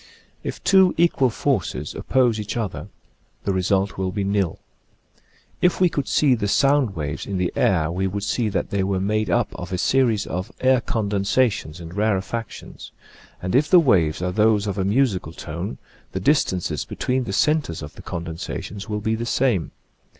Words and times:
If 0.41 0.63
two 0.63 0.95
equal 0.97 1.29
forces 1.29 1.93
oppose 1.93 2.39
each 2.39 2.57
other 2.57 2.87
the 3.43 3.53
result 3.53 3.99
will 3.99 4.11
be 4.11 4.23
nil. 4.23 4.57
If 5.61 5.79
we 5.79 5.89
could 5.89 6.07
see 6.07 6.33
the 6.33 6.47
sound 6.47 6.95
waves 6.95 7.27
in 7.27 7.37
the 7.37 7.53
air 7.55 7.91
we 7.91 8.07
would 8.07 8.23
see 8.23 8.49
that 8.49 8.71
they 8.71 8.83
were 8.83 8.99
made 8.99 9.29
up 9.29 9.53
of 9.53 9.71
a 9.71 9.77
series 9.77 10.25
of 10.25 10.51
air 10.59 10.81
condensations 10.81 11.79
and 11.79 11.93
rarefactions, 11.93 12.91
and 13.43 13.53
if 13.53 13.69
the 13.69 13.79
waves 13.79 14.23
are 14.23 14.31
those 14.31 14.65
of 14.65 14.79
a 14.79 14.83
musical 14.83 15.33
tone 15.33 15.77
the 16.13 16.19
distances 16.19 16.83
between 16.83 17.25
the 17.25 17.31
centres 17.31 17.83
of 17.83 17.93
the 17.93 18.01
con 18.01 18.25
densations 18.25 18.89
will 18.89 19.01
be 19.01 19.13
the 19.13 19.27
same. 19.27 19.69